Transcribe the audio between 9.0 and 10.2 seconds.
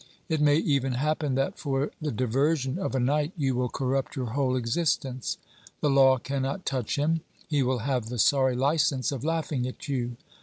of laughing at you.